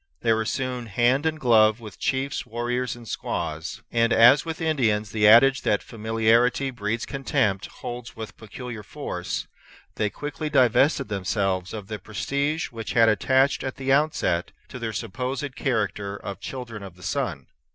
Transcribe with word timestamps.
They 0.21 0.33
were 0.33 0.45
soon 0.45 0.87
hand 0.87 1.27
and 1.27 1.39
glove 1.39 1.79
with 1.79 1.99
chiefs, 1.99 2.43
warriors, 2.43 2.95
and 2.95 3.07
squaws; 3.07 3.83
and 3.91 4.11
as 4.11 4.43
with 4.45 4.59
Indians 4.59 5.11
the 5.11 5.27
adage 5.27 5.61
that 5.61 5.83
familiarity 5.83 6.71
breeds 6.71 7.05
contempt 7.05 7.67
holds 7.67 8.15
with 8.15 8.35
peculiar 8.35 8.81
force, 8.81 9.45
they 9.97 10.09
quickly 10.09 10.49
divested 10.49 11.07
themselves 11.09 11.71
of 11.71 11.85
the 11.85 11.99
prestige 11.99 12.71
which 12.71 12.93
had 12.93 13.09
attached 13.09 13.63
at 13.63 13.75
the 13.75 13.93
outset 13.93 14.51
to 14.69 14.79
their 14.79 14.91
supposed 14.91 15.55
character 15.55 16.15
of 16.17 16.39
children 16.39 16.81
of 16.81 16.95
the 16.95 17.03
Sun. 17.03 17.45